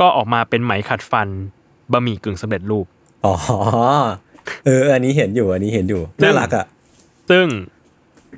[0.00, 1.28] ก็ออกมาเป็นไหมขัดฟัน
[1.92, 2.86] บะหมี่กึ่งสำเร็จรูป
[3.24, 3.34] อ๋อ
[4.66, 6.66] เออ อันนี้เห็นอยู่ อันนี้เห็นอยู่ซึ่งน่ารักอะ
[7.30, 7.46] ซึ่ง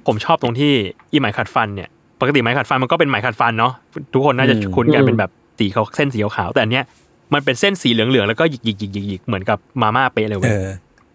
[0.06, 0.72] ผมชอบตรงที่
[1.12, 1.88] อีไหมขัดฟันเนี่ย
[2.20, 3.72] ปกติไหมขัดฟันมันก็เป็นไหมขัดฟันเนาะ
[4.14, 6.84] ทุกคนน่าจะอืมคุ้นกันอืมเป็นแบบสีเขาเส้นสีขาวๆแต่อันเนี้ย
[7.34, 10.68] มันเป็นเส้นสีเหลืองๆแล้วก็หยิกหยิกหยิกหยิกหยิกเหมือนกับมาม่าเป๊ะเลยเอเว้ยอ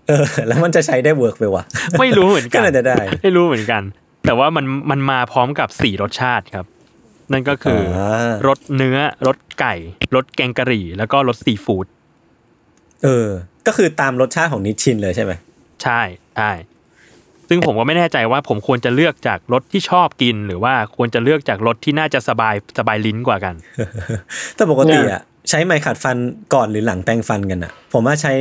[0.07, 1.63] เออ แล้วมันจะใช้ได้ work ไปวะ
[1.99, 3.81] ไม่รู้เหมือนกัก็นน่าจะได้ ไม่รู้เหมือนกัน
[4.25, 6.65] แต่ว่ามันมันมาพร้อมกับสี่รสชาติครับ
[7.31, 8.97] นั่นก็คืออ่ารสเนื้อ
[9.27, 9.75] รสไก่
[10.15, 11.87] รสแกงกะหรี่ แล้วก็รสซีฟู้ด
[13.03, 13.27] เออ
[13.67, 15.31] ก็คือตามรสชาติของนิชชินเลยใช่ไหม
[15.83, 16.01] ใช่
[16.37, 16.51] ใช่
[17.49, 23.55] ซึ่งผมก็ไม่แน่ใจว่าผมควรจะเลือกจากรสที่ชอบกิน หรือว่าควรจะเลือกจากรสที่น่าจะสบายสบายลิ้นกว่ากัน
[24.55, 26.17] แต่ปกติอะใช้ไม้ขัดฟัน
[26.53, 28.33] ก่อนหรือหลังแปรงฟันกันอะ ผมว่าใช้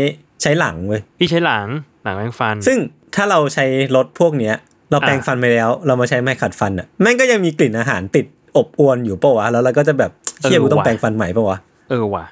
[0.42, 1.66] ใช้หลังเว้ยพี่ใช้หลัง
[2.03, 2.79] หลังแปรงฟัน ซึ่ง
[3.14, 3.64] ถ้าเราใช้
[3.97, 4.55] รสพวกเนี้ย
[4.90, 10.11] เราแปรงฟันไปแล้ว เรามาใช้ไม้ขัดฟันอะแม่งก็ยังมีกลิ่นอาหารติดอบอวลอยู่ปะวะแล้วเราก็จะแบบ
[10.42, 11.59] เชี่ยกูต้องแปรงฟันใหม่ปะวะ
[11.90, 12.25] เออว่ะ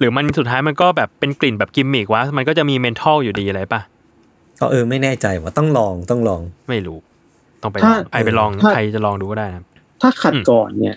[0.00, 3.80] หรือมันสุดท้ายมันก็แบบเป็นกลิ่นแบบกิมมิกวะมันก็จะมีเมนทอลอยู่ดีอะไรปะ
[4.60, 6.98] ก็เออไม่แน่ใจว่าต้องลองต้องลองไม่รู้
[7.62, 9.64] ต้องไปลองถ้าใครไปลองถ้าใครจะลองดูก็ได้นะครับ
[10.00, 10.96] ถ้าขัดอืมก่อนเนี่ย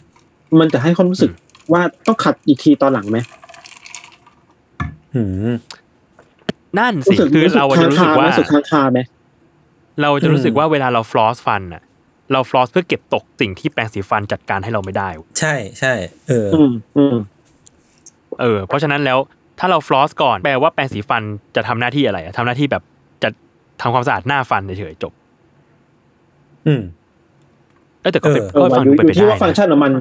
[0.60, 1.32] มันจะให้ความรู้สึก
[1.74, 3.18] ว่าต้องขัดอีกทีตอนหลังไหม
[5.16, 5.54] หืม
[6.80, 9.00] นั่นรู้สิสึกคือเราจะรู้สึกว่ารู้สึกค้างคาไหม
[10.02, 11.84] เราจะรู้สึกว่าเวลาเราฟลอสฟันอะ
[12.34, 15.94] เราฟลอสเพื่อเก็บตกสิ่งที่แปรงสีฟันจัดการให้เราไม่ได้ ใช่ใช่
[16.28, 17.16] เอออืมอืม
[18.42, 19.20] เออเพราะฉะนั้นแล้ว
[19.60, 21.24] ถ้าเราฟลอสก่อนแปลว่าแปรงสีฟัน
[21.56, 22.84] จะทำหน้าที่อะไรอะทำหน้าที่แบบ
[23.24, 23.30] จะ
[23.82, 25.14] ทำความสะอาดหน้าฟันเฉยๆจบ
[26.68, 26.82] อืม
[28.02, 29.92] เออแต่ก็เป็นเออเออก็มันฟังอดูยู่เป็นอไปยู่ที่ได้ว่าฟังก์ชันของมัน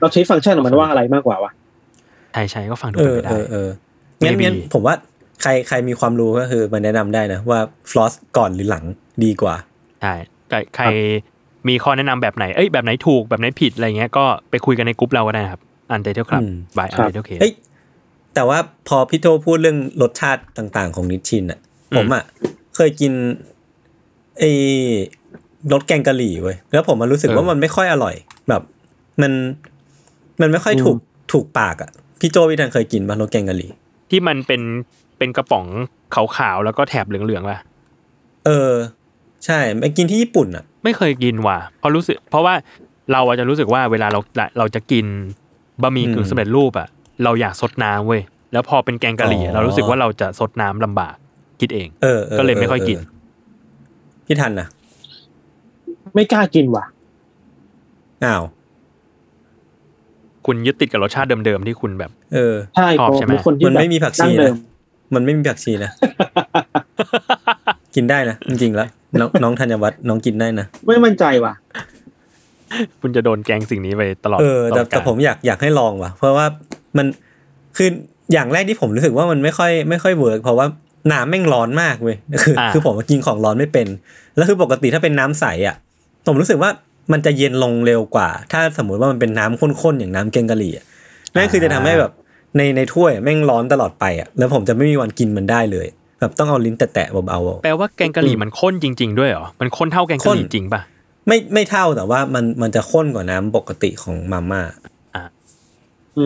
[0.00, 1.50] เราใช้ฟังก์ชันของมันว่าอะไรมากกว่าวะ
[2.32, 3.68] ใช่ใช่ก็ฟังดูเอเป็นอไปเอได้อเออ
[4.24, 4.94] งั้น Maybe งั้นผมว่า
[5.42, 7.60] ใครใครมีความรู้ก็คือมาแนะนำได้นะว่า
[7.90, 8.84] ฟลอสก่อนหรือหลัง
[9.24, 9.54] ดีกว่า
[10.02, 10.14] ใช่
[10.48, 10.84] ใครใคร
[11.68, 17.52] มีข้อแนะนำแบบไหน เอ้ยแบบไหนถูกแบบไหนผิดอะไรเงี้ยก็ไปคุยกันในกลุ่มเราก็ได้นะครับ อันเดอร์ครับอืมบายอันครับเดอร์เคเอ้ย
[18.38, 21.58] แต่ว่าพอพี่โทพูดเรื่องรสชาติต่างๆ ของนิชชินอะ
[21.92, 22.24] อืมผมอะ
[22.76, 23.12] เคยกิน
[24.38, 24.50] ไอ้
[25.72, 28.14] รสแกงกะหรี่เว้ยแล้วผมมันรู้สึกว่ามันไม่ค่อยอร่อย
[28.48, 28.62] แบบ
[29.22, 29.32] มัน
[30.40, 30.96] มันไม่ค่อยถูก
[31.32, 33.70] ถูกปากอะพี่โจพี่ทันเคยกินป่ะรสแกงกะหรี่
[34.10, 34.62] ที่มันเป็น
[35.18, 35.66] เป็นกระป๋อง
[36.14, 37.58] ขาวๆแล้วก็แถบเหลืองๆป่ะ
[38.46, 38.72] เออ
[39.44, 42.54] ใช่ไปกินที่ญี่ปุ่นอะ ไม่เคยกินว่ะเพราะรู้สึก เพราะว่า
[43.12, 44.20] เราอาจจะรู้สึกว่าเวลาเรา
[44.58, 45.06] เราจะกิน
[45.82, 46.88] บะหมี่กึ่งสำเร็จรูปอะ
[47.24, 51.16] เราอยากซดน้ำเว้ยแล้วพอเป็นแกงกะหรี่อะอ๋อเรารู้สึกว่าเราจะซดน้ำลำบาก
[51.60, 52.98] คิดเองเออออก็เลยไม่ค่อยกิน
[54.24, 54.68] เพี่ทันนะ
[56.14, 56.84] ไม่กล้ากินว่ะ
[58.24, 58.42] อ้าว
[60.46, 64.56] คุณยึดติดกับรสชาติเดิมๆที่คุณแบบ เออใช่ชอบผมใช่ไหมเป็นคนที่มันแบบไม่มีผักชีดั้งเดินะม
[65.14, 65.90] มันไม่มีผักชีนะ
[67.94, 68.88] กินได้นะจริงๆแล้ว
[69.20, 71.52] น้องน้องธัญวัฒน์น้องกินได้นะไม่มั่นใจว่ะ
[73.00, 76.46] คุณจะโดนแกงสิ่งนี้ไปตลอดเออแต่ลดแต่กาลผมอยากอยากให้ลองว่ะ เพราะว่า
[76.98, 77.06] มัน
[77.76, 77.88] คือ
[78.32, 80.66] อย่างแรกที่ผมรู้สึกว่ามันไม่ค่อยไม่ค่อย work เพราะว่า
[81.12, 83.86] น้ำแม่งร้อนมากเว้ยคืออาคือผมกินของร้อนไม่เป็น
[84.36, 85.76] แล้วคือปกติถ้าเป็นน้ำใสอะ
[86.26, 86.70] ผมรู้สึกว่า
[87.12, 90.84] มันจะเย็นลงเร็วกว่า ถ้าสมมุติว่ามันเป็นน้ำข้นๆอย่างน้ำแกงกะหรี่อะ
[91.32, 92.12] แม่งคือจะทำให้แบบ
[92.56, 95.86] ในในถ้วยแม่งร้อนตลอดไปอะแล้วผมจะไม่มีวันกินมันได้เลย
[96.20, 100.80] แบบต้องเอาลิ้นแตะๆเบาๆแปลว่าแกงกะหรี่มันข้นจริง ๆด้วยเหรอมันข้นเท่าแกงกะหรี่ข้นจริงป่ะ
[101.26, 104.88] ไม่ไม่เท่าแต่ว่ามันมันจะข้นกว่าน้ำปกติของมาม่าอื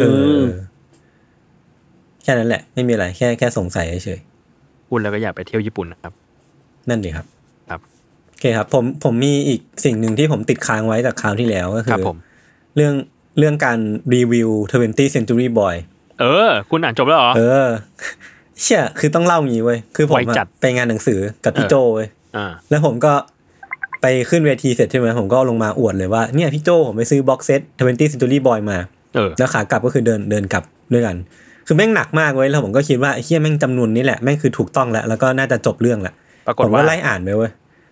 [0.00, 0.04] เอ
[0.40, 0.44] มอ
[2.22, 4.20] แค่นั้นแหละ ไม่มีอะไรแค่แค่สงสัยเฉย
[4.88, 7.26] พูดแล้วก็อยากไปเที่ยวญี่ปุ่นนะครับๆนั่นดีครับ
[7.70, 7.80] ครับ
[8.28, 12.16] โอเคครับ ผมผมมีอีกสิ่งหนึ่งที่ผมติดค้างไว้จากคราวที่แล้วก็คคืรับอผม
[12.76, 12.94] เรื่อง
[13.38, 13.78] เรื่องการ
[14.14, 15.74] รีวิว 20th Century Boy
[16.20, 17.68] เออ คุณอ่านจบแล้วเหรอ เออ
[18.60, 23.12] เชี่ยคือต้องเล่างี้เว้ยคือผมไวอะจัดไปงานหนังสือกับพี่เออ โจเว้ย อ่า แล้วผมก็
[24.02, 29.01] ไปขึ้นเวทีเสร็จใช่ไหมผมก็ลงมาอวดเลยว่าเนี่ยพี่โจผมไปซื้อบ็อกเซต 20th Century Boy มาเออ
[29.38, 31.16] แล้วขากลับก็คือเดินเดินกลับด้วยกัน
[31.66, 36.14] คือแม่งหนักมากเว้ยแล้วผมก็คิดว่าไอ้เฮียแม่งจำนวนนี้แหละแม่งคือถูกต้องแล้วแล้วก็น่าจะจบเรื่องแหละ
[36.46, 37.50] ปรากฏผมว่าก็ไล่อ่านไปเว้ย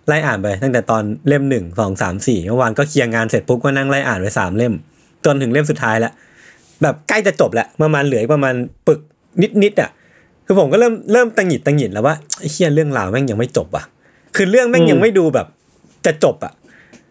[0.09, 4.73] ไล่อ่านไป ตั้งแต่ตอนเล่มหนึ่งสองสามสี่เมื่อวานก็เคลียร์งานเสร็จปุ๊บก็นั่งไล่อ่านไปสามเล่ม
[5.25, 6.13] จนถึงเล่มสุดท้ายแล้ว
[6.83, 8.55] แบบใกล้จะจบแล้วประมาณเหลืออีกประมาณ
[8.87, 9.01] ปึก
[9.43, 9.91] นิดนิดๆอะ
[10.47, 13.85] คือผมก็เริ่มเริ่มตังหงิดตังหงิดแล้วว่าไอ้เฮียเรื่องราวแม่งยังไม่จบอะ
[14.37, 15.47] คือเรื่องแม่งยังไม่ดูแบบ
[16.07, 16.53] จะจบอะ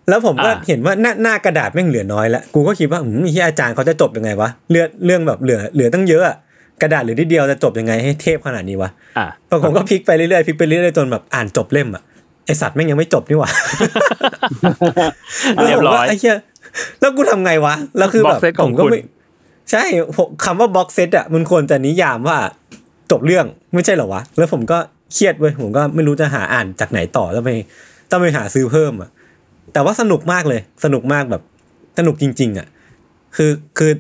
[0.10, 6.36] แล้วผมก็อ่าเห็นว่าหน้าหน้ากระดาษแม่งเหลือน้อยแล้วกูก็คิดว่าอืมที่อาจารย์เขาจะจบยังไงวะเรื่องเรื่องแบบเหลือเหลือตั้งเยอะอะ
[6.82, 12.04] กระดาษเหลือนิดเดียวจะจบยังไงให้เทพขนาดนี้วะอ่าปรากฏก็พลิกไปเรื่อยๆพลิกไปเรื่อยๆจนแบบอ่านจบเล่มอะ
[12.46, 13.52] ไอสัตว์แม่งยังไม่จบนี่หว่า
[15.66, 16.38] เรียบร้อยแล้วผมว่าไอ้เหี้ย
[17.00, 19.02] แล้วกูทำไงวะแล้วคือแบบ Box set ของผมก็คุณไม่
[19.72, 19.84] ใช่
[20.18, 22.38] ผมคำว่า box set อะมันควรจะนิยามว่า
[23.12, 24.78] จบเรื่องไม่ใช่เหรอวะ แล้วผมก็
[25.14, 27.52] เครียดเว้ยผมก็ไม่รู้จะหาอ่านจากไหนต่อต้องไป
[28.12, 29.10] ต้องไปหาซื้อเพิ่มอะ
[29.74, 31.44] แต่ว่าสนุกมากเลย สนุกมากแบบ
[31.98, 32.68] สนุกจริง ๆ อะ
[33.36, 33.92] คือคือ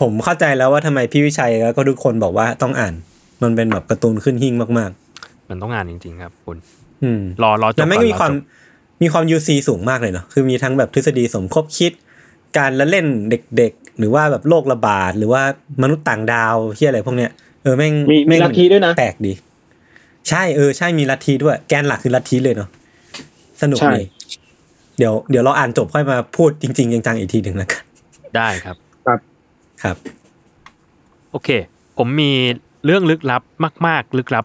[0.00, 2.94] ผมเข้าใจแล้วว่าทำไมพี่วิชัยแล้วก็ทุกคนบอกว่าต้องอ่าน
[3.42, 4.90] มันเป็นแบบการ์ตูนขึ้นหิ้งมาก
[5.50, 8.58] มันต้องอ่านจริง ๆ ครับ คุณๆอืมรอรอจบแล้วแม่งก่อนมีความรอจบ
[9.02, 11.92] มีความ juicy สูงมากเลยเนาะคือมีทั้งแบบทฤษฎีสมคบคิด
[12.58, 13.06] การละเล่น
[13.56, 15.42] เด็กๆ หรือว่าแบบโรคระบาดหรือว่า
[15.82, 17.30] มนุษย์ต่างดาวที่อะไรพวกเนี้ย
[17.62, 19.32] เออแม่งมีมีแม่งลัทธิด้วยนะแปลกดี
[20.28, 22.68] ใช่เออใช่มีลัทธิด้วย แกนหลักคือลัทธิเลยเนาะ
[23.62, 24.02] สนุกใช่ดี
[25.00, 27.82] เดี๋ยวเดี๋ยวเราอ่านจบค่อยมาพูดจริงๆจังๆอีกทีหนึ่งแล้วกัน
[28.36, 28.76] ได้ครับ
[29.82, 29.96] ครับ
[31.30, 31.48] โอเค
[31.98, 32.32] ผมมี
[32.84, 33.42] เรื่องลึกลับ
[33.86, 34.44] มาก ๆ ลึกลับ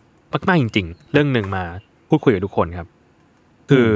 [0.50, 1.64] มาก ๆ จริง ๆ เรื่องหนึ่งมา
[2.10, 2.88] พูดคุยกับทุกคนครับ
[3.70, 3.90] คือ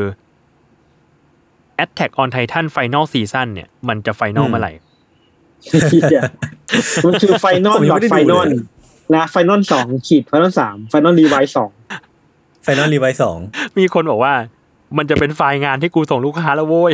[1.83, 4.71] Attack on Titan Final Season เนี่ย มันจะไฟนอลอืมเมื่อไหร่
[5.63, 6.23] เหี้ย
[7.05, 8.61] มันคือไฟนอลผมยังดอไม่ทได้ไฟดูนอลเลย
[9.15, 11.71] นะไฟนอลสองขีดไฟนอลสามไฟนอลรีไวซ์สอง
[12.63, 13.37] ไฟนอลรีไวสอง
[13.77, 14.33] มีคนบอกว่า
[14.97, 16.93] มันจะเป็นไฟล์งานที่กูส่งลูกค้าแล้วโว้ย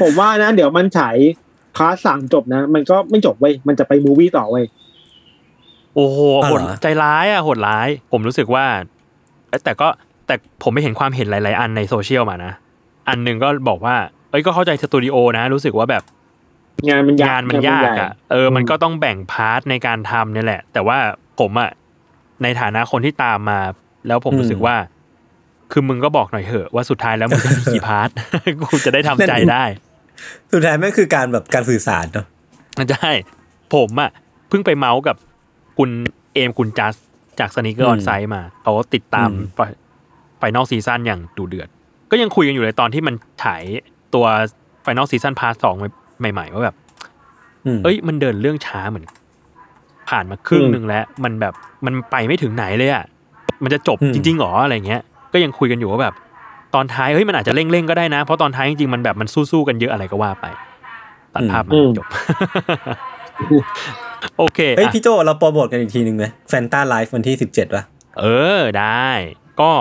[0.00, 1.16] ผมว่านะ เดี๋ยวมันฉาย
[1.76, 4.64] พาร์ทสามจบนะ มันก็ไม่จบเว้ย มันจะไปมูวี่ต่อเว้ย
[5.94, 8.64] โอ้โหอ๋อโหเหรดอใจร้ายอะโหดร้าย ผมรู้สึกว่า
[9.48, 9.88] เอ้ยแต่ก็
[10.26, 12.52] แต่ผมไม่เห็นความเห็นหลาย ๆ อันในโซเชียลมานะ
[13.08, 13.96] อันหนึ่งก็บอกว่า
[14.30, 16.02] เอ้ยก็เข้าใจสตูดิโอนะ รู้สึกว่าแบบ
[16.88, 20.98] งานมันยากงานมันยากอะเออ มันก็ต้องแบ่ง part ในการทำเนี่ยแหละ แต่ว่า
[21.40, 21.70] ผมอะ
[22.42, 23.58] ในฐานะคนที่ตามมา
[24.06, 24.76] แล้วผมรู้สึกว่า
[25.72, 28.08] คือมึงก็บอกหน่อยเถอะว่าสุดท้ายแล้วมึงจะมีกี่ part
[28.60, 29.64] กูจะได้ทำใจได้
[30.52, 32.26] สุดท้ายแม่งคือการแบบการสื่อสารเนาะ
[32.90, 33.10] ใช่
[33.74, 34.10] ผมอะ
[34.48, 35.16] เพิ่งไปเมาท์กับ
[35.78, 35.90] คุณ
[36.34, 36.94] เอมคุณจัส
[37.40, 39.28] จาก Sneaker Onsite มาเขาติดตาม
[40.38, 41.68] final season อย่างดุเดือด
[42.10, 43.62] ก็ยังคุยกันอยู่เลยตอนที่มันฉาย
[44.14, 44.26] ตัว
[44.82, 45.76] final season part สอง
[46.32, 46.76] ใหม่ ๆ ว่าแบบ
[47.66, 49.06] อืมเอ้ย มันเดินเรื่องช้าเหมือน
[50.08, 51.54] ผ่านมาครึ่งหนึ่งแล้ว มันแบบ
[51.86, 53.04] มันไปไม่ถึงไหนเลยอะ
[53.62, 56.14] มันจะจบอืมจริงๆหรออะไรเงี้ย ก็ยังคุยกันอยู่ว่าแบบ
[56.74, 60.46] ตอนท้ายเฮ้ยมันอาจจะเร่งๆก็ได้นะ เพราะตอนท้ายจริงๆมันแบบมันสู้ๆกันเยอะอะไรก็ว่าไป
[61.34, 62.06] ตัดภาพมาจบ
[64.38, 67.82] โอเคเฮ้ยอะพี่โจเราโปรโมทกันอีกทีหนึ่งไหม Fanta live วันที่สิบเจ็ดป่ะ
[68.20, 68.24] เอ
[68.58, 69.10] อได้
[69.60, 69.72] ก็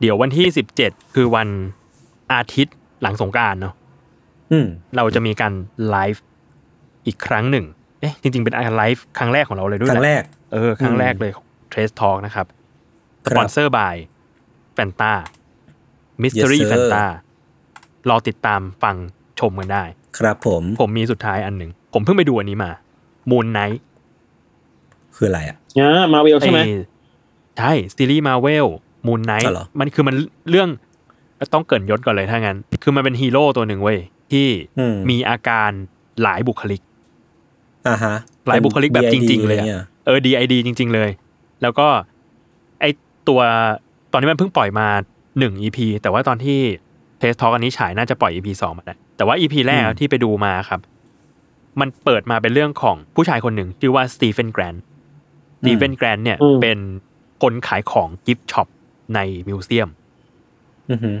[0.00, 1.48] เดี๋ยววันที่สิบเจ็ดคือวัน
[2.32, 3.74] อาทิตย์หลังสงกรานต์เนาะ
[4.52, 4.66] อืม
[4.96, 5.52] เราจะมีการ
[5.88, 6.22] ไลฟ์
[7.06, 7.64] อีกครั้งหนึ่ง
[8.00, 11.32] เอ๊ะจริง ๆ เป็นไลฟ์ครั้งแรกของเราเลยด้วยครั้งแหละแรก เออ ครั้งแรกเลย
[11.70, 12.46] เทรสทอ l k นะครับ
[13.26, 13.96] ครัสบปอนเซอร์บาย
[14.76, 15.12] แฟนตา
[16.22, 17.04] มิส t ต r รี่ Yes, แฟ sir นตา
[18.08, 18.96] รอติดตามฟัง
[19.40, 19.84] ชมกันได้
[20.18, 22.70] ครับผม ผมมีสุดท้ายอันหนึ่ง ผมเพิ่งไปดูอันนี้มา
[23.30, 23.82] Moon Knight
[25.16, 26.60] คืออะไรอะอ่ามาเวลใช่ไหม
[27.58, 28.66] ใช่ซีรีส์ Marvel
[29.06, 30.14] Moon Knight อ๋อเหรอมันคือมัน
[30.50, 30.68] เรื่อง
[31.54, 33.98] ต้องเกริ่นย่อก่อนเลยถ้างั้น คือมันเป็นฮีโร่ตัวหนึ่งเว้ย
[34.32, 35.70] ที่อืมมีอาการ
[36.22, 36.82] หลายบุคลิก
[37.88, 38.16] อ่าฮะ
[38.48, 41.10] หลายบุคลิกแบบจริง ๆ เลยอะอะเออ DID จริง ๆ เลย
[41.62, 41.88] แล้วก็
[42.80, 42.84] ไอ้
[43.28, 43.85] ตัวต
[44.16, 44.88] อนนี้มันเพิ่งปล่อยมา
[45.38, 46.58] หนึ่ง EP แต่ว่าตอนที่
[47.18, 50.80] Trash Talk อันนี้ฉายน่าจะปล่อย EP สองมาแล้วแต่ว่า EP แรกที่ไปดูมาครับ
[51.80, 54.74] มันเปิดมาเป็นเรื่องของผู้ชายคนหนึ่งชื่อว่า Steven Grant
[55.60, 56.78] Steven Grant เนี่ยอืมเป็น
[57.42, 58.68] คนขายของ gift shop
[59.14, 59.88] ใน museum
[60.90, 61.16] อือหือ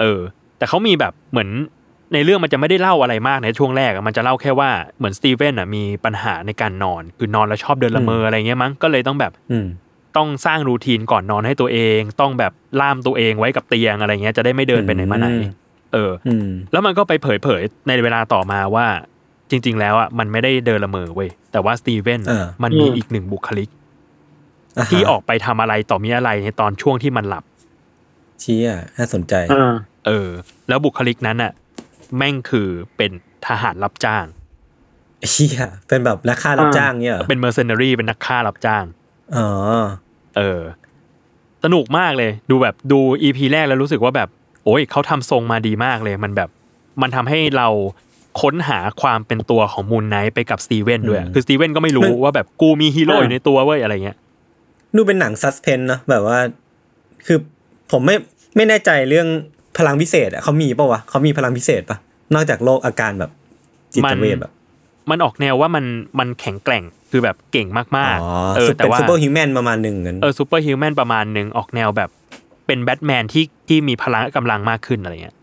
[0.00, 0.20] เออ
[0.58, 1.48] แต่เขามีแบบเหมือน
[2.14, 9.66] ในเรื่องมันจะไม่ได้เล่าอะไรมากในช่วงแรกอะมันจะเล่าแค่ว่าเหมือนสตีเฟนอะมีปัญหาในการนอน คือนอนแล้วชอบเดินละเมออะไรเงี้ยมั้งก็เลยต้องแบบอืม
[10.16, 15.42] ต้องสร้างรูทีนก่อนนอนให้ตัวเอง ต้องแบบล่ามตัวเองไว้กับเตียงอะไรเงี้ยจะได้ไม่เดินไปไหนมาไหนอืม
[15.92, 18.86] เอออืมแล้วมันก็ไปเผยเผยในเวลาต่อมาว่า
[19.50, 27.44] จริง ๆ แล้วอะมันไม่ได้เดินละเมอเว้ยแต่ว่าสตีเวนเออมันมีอืมอีกหนึ่งบุคลิกาฮะที่ออกไปทำอะไรต่อมีอะไรในตอนช่วงที่มันหลับ
[28.40, 29.74] เชี้อะน่าสนใจอ่า
[30.06, 30.28] เออ
[30.68, 31.52] แล้วบุคลิกนั้นอะ
[32.16, 33.10] แม่งคือเป็น
[33.46, 34.24] ทหารรับจ้าง
[35.30, 38.84] เชี่ยเป็นแบบนักฆ่ารับอ่าจ้างเนี่ยเหรอเป็นเมอร์เซน a รีเป็นนักฆ่ารับจ้าง
[39.36, 39.48] อ๋อ
[40.36, 40.60] เออ
[41.64, 44.28] สนุกมากเลย ดูแบบดู EP แรกแล้วรู้สึกว่าแบบ
[44.64, 46.48] โอ้ยเขาทำทรงมาดีมากเลย มันแบบ
[47.02, 47.68] มันทำให้เรา
[48.40, 54.16] ค้นหาความเป็นตัวของ Moon Knight ไปกับ Steven ด้วยอืมคือ Steven ก็ไม่รู้ว่าแบบกูมีฮีโร่อยู่ในตัวเว้ยอะไรเงี้ย
[54.96, 56.38] ดูเป็นหนัง suspense เนอะแบบว่า
[57.26, 57.38] คือ
[57.92, 58.16] ผมไม่
[58.56, 59.28] ไม่แน่ใจเรื่อง
[59.78, 61.98] พลังพิเศษอะเขามีปะวะเขามีพลังพิเศษปะ
[62.34, 63.30] นอกจากโรคอาการแบบ
[63.92, 64.52] จิตเวชแบบ
[65.10, 65.84] มันออกแนวว่ามัน
[66.18, 67.86] มันแข็งแกร่ง คือแบบเก่งมาก
[68.22, 72.10] อ๋อๆเออสุดแต่เป็นว่า superhuman ประมาณหนึ่งกันเออ superhuman ประมาณหนึ่งออกแนวแบบ
[72.66, 75.36] เป็นแบทแมนที่ที่มีพลังกำลังมากขึ้นอะไรเงี้ย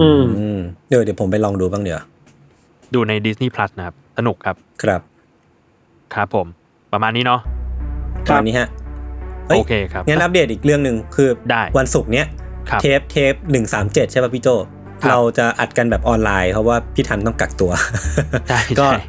[0.00, 0.22] อืม
[0.56, 2.00] มเดี๋ยวเดี๋ยวผมไปลองดูบ้างเดี๋ยว
[2.94, 5.00] ดูใน Disney Plus นะครับ สนุกครับ ครับ
[6.14, 6.46] ครับผม
[6.92, 7.40] ประมาณนี้เนาะ
[8.28, 8.68] ครับตอนนี้ฮะ
[9.50, 12.26] ฮ้ยโอเคครับงั้นอัปเดตอีกเรื่องหนึ่งคือได้วันศุกร์เนี้ย
[12.70, 14.48] ครับเทปเทปหนึ่งสามเจ็ดใช่ป่ะพี่โจ
[15.02, 17.70] ครับเราจะอัดกันแบบออนไลน์เพราะว่าพี่ทันต้องกักตัว
[18.48, 19.00] ใช่ก็ใช่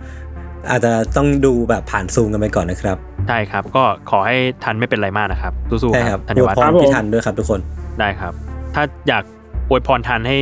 [0.69, 2.97] อาจจะต้องดูแบบผ่านซูมกันไปก่อนนะครับ
[3.27, 7.59] ใช่ครับ ก็ขอให้ทันไม่เป็นไรมากนะครับสู้ใช่ๆคครัรับบธัญอวยวัฒพรน์พี่ทันด้วยครับทุกคน
[7.99, 8.33] ได้ครับ
[8.75, 9.23] ถ้าอยาก
[9.69, 10.37] อวยพรทันให้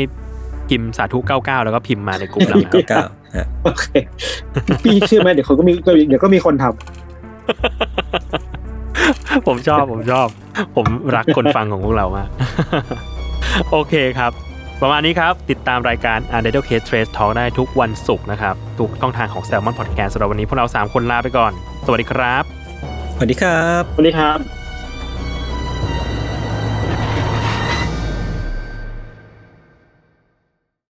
[0.70, 3.04] พิมพ์สาธุ 99 แล้วก็พิมพ์มาในกลุ่มเรานะครับเก้า
[3.36, 3.86] ฮะโอเค
[4.84, 5.74] พี่เชื่อไหมเดี๋ยวเขาก็มี
[6.08, 6.74] เดี๋ยวก็มีคนทำ
[9.48, 10.28] ผมชอบผมชอบ
[10.76, 12.28] ผมรักคนฟังของพวกเรามาก
[13.72, 14.32] โอเคครับ
[14.82, 18.56] ประมาณนี้ครับ ติดตามรายการ u n d e r t a l e Case Trace Talk ได้ทุกวันศุกร์นะครับ
[18.80, 21.52] ทุกช่องทางของ Salmon Podcast สำหรับวันนี้พวกเรา 3 คนลาไปก่อน
[21.86, 22.44] สวัสดีครับ
[23.16, 24.59] สวัสดีครับ สวัสดีครับ